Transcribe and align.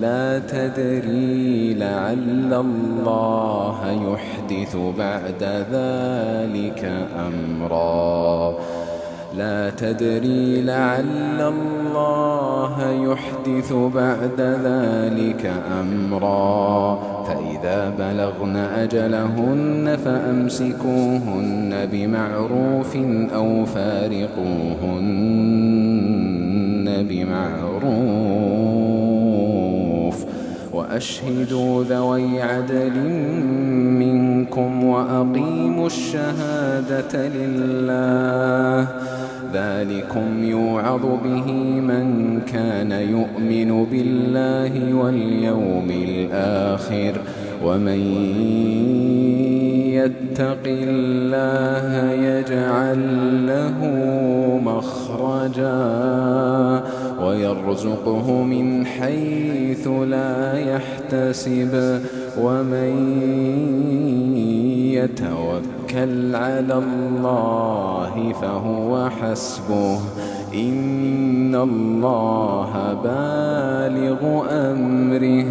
لا 0.00 0.38
تدري 0.38 1.74
لعل 1.74 2.52
الله 2.54 3.78
يحدث 3.92 4.76
بعد 4.98 5.42
ذلك 5.72 6.92
أمرا 7.28 8.54
لا 9.38 9.70
تدري 9.70 10.60
لعل 10.62 11.40
الله 11.54 12.76
يحدث 12.90 13.72
بعد 13.72 14.38
ذلك 14.40 15.52
أمرا 15.80 16.98
فإذا 17.24 17.90
بلغن 17.98 18.56
أجلهن 18.56 19.96
فأمسكوهن 20.04 21.86
بمعروف 21.92 22.96
أو 23.34 23.64
فارقوهن 23.66 25.36
بمعروف 27.10 27.70
وأشهدوا 30.90 31.84
ذوي 31.84 32.42
عدل 32.42 32.98
منكم 33.98 34.84
وأقيموا 34.84 35.86
الشهادة 35.86 37.28
لله 37.28 38.88
ذلكم 39.54 40.44
يوعظ 40.44 41.02
به 41.24 41.52
من 41.80 42.38
كان 42.52 42.92
يؤمن 42.92 43.84
بالله 43.84 44.94
واليوم 44.94 45.86
الآخر 45.90 47.20
ومن 47.64 48.00
يتق 49.94 50.64
الله 50.66 52.10
يجعل 52.28 53.02
له 53.46 53.80
مخرجاً 54.64 56.29
يرزقه 57.40 58.42
من 58.42 58.86
حيث 58.86 59.88
لا 59.88 60.58
يحتسب 60.58 62.00
ومن 62.40 62.92
يتوكل 64.94 66.36
على 66.36 66.82
الله 66.84 68.32
فهو 68.42 69.08
حسبه 69.22 69.98
إن 70.54 71.54
الله 71.54 72.98
بالغ 73.04 74.44
أمره 74.50 75.44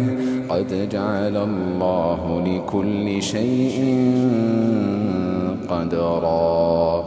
قد 0.48 0.88
جعل 0.92 1.36
الله 1.36 2.44
لكل 2.46 3.22
شيء 3.22 4.08
قدرا 5.68 7.06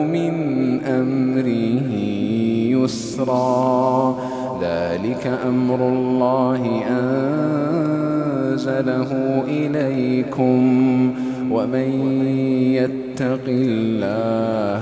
من 0.03 0.33
أمره 0.83 1.93
يسرا 2.79 4.17
ذلك 4.61 5.31
أمر 5.47 5.88
الله 5.88 6.63
أنزله 6.99 9.41
إليكم 9.47 10.59
ومن 11.51 11.88
يتق 12.73 13.44
الله 13.47 14.81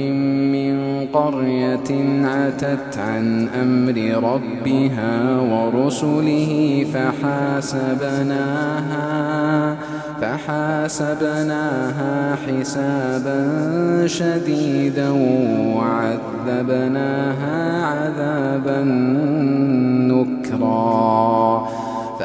من 0.10 1.06
قرية 1.14 2.28
عتت 2.28 2.98
عن 2.98 3.48
أمر 3.64 4.22
ربها 4.34 5.40
ورسله 5.40 6.86
فحاسبناها 6.94 9.78
فحاسبناها 10.22 12.36
حسابا 12.36 13.40
شديدا 14.08 15.10
وعذبناها 15.76 17.86
عذابا 17.86 18.84
نكرا 20.12 21.29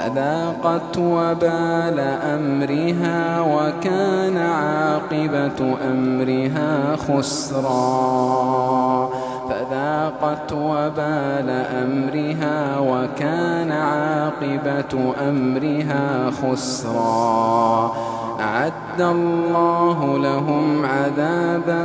فذاقت 0.04 0.98
وبال 0.98 2.00
أمرها 2.22 3.40
وكان 3.40 4.36
عاقبة 4.38 5.76
أمرها 5.90 6.96
خسرا 6.96 9.08
فذاقت 9.50 10.52
وبال 10.52 11.50
أمرها 11.82 12.78
وكان 12.78 13.72
عاقبة 13.72 15.12
أمرها 15.28 16.30
خسرا 16.30 17.92
أعد 18.40 19.00
الله 19.00 20.18
لهم 20.18 20.84
عذابا 20.86 21.84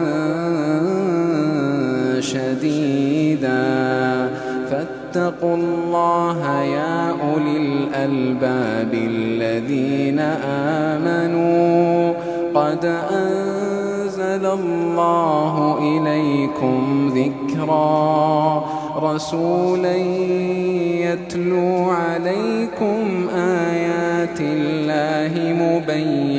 شديدا 2.22 4.19
فاتقوا 5.14 5.56
الله 5.56 6.62
يا 6.62 7.10
أولي 7.10 7.58
الألباب 7.58 8.94
الذين 8.94 10.20
آمنوا 11.00 12.14
قد 12.54 12.86
أنزل 13.12 14.46
الله 14.46 15.78
إليكم 15.78 17.12
ذكرا 17.16 18.66
رسولا 19.04 19.96
يتلو 21.02 21.90
عليكم 21.90 23.30
آيات 23.38 24.40
الله 24.42 25.54
مبينا 25.62 26.39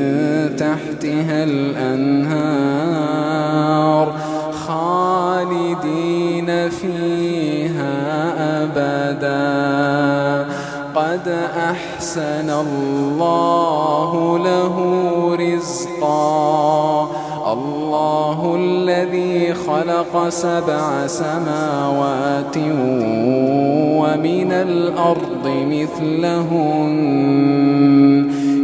تحتها 0.56 1.44
الأنهار 1.44 4.12
خالدين 4.52 6.68
فيها 6.68 7.25
قد 10.96 11.28
أحسن 11.66 12.50
الله 12.50 14.38
له 14.38 14.76
رزقا 15.34 17.10
الله 17.52 18.54
الذي 18.60 19.54
خلق 19.54 20.28
سبع 20.28 21.06
سماوات 21.06 22.56
ومن 23.96 24.52
الأرض 24.52 25.46
مثلهن 25.46 26.56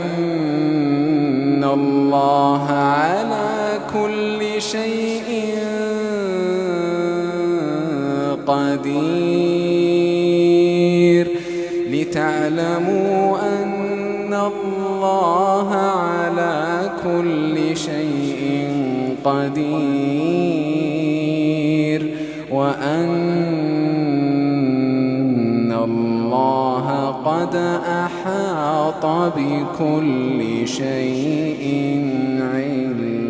الله 1.76 2.64
على 2.72 3.80
كل 3.94 4.62
شيء 4.62 5.28
قدير 8.48 11.28
لتعلموا 11.92 13.38
أن 13.42 14.34
الله 14.34 15.76
على 15.76 16.90
كل 17.04 17.78
شيء 17.78 18.68
قدير 19.26 22.18
وأن 22.52 22.96
الله 25.84 27.10
قد 27.12 27.56
أحب 27.90 28.25
أحاط 29.04 29.34
بكل 29.36 30.68
شيء 30.68 31.64
علما 32.54 33.25